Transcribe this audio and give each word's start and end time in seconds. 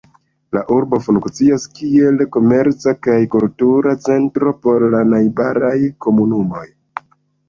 La 0.55 0.61
urbo 0.75 0.99
ankaŭ 0.99 1.07
funkcias 1.07 1.65
kiel 1.79 2.23
komerca 2.35 2.93
kaj 3.07 3.17
kultura 3.35 3.93
centro 4.05 4.55
por 4.63 4.87
la 4.95 5.03
najbaraj 5.11 5.75
komunumoj. 6.07 6.65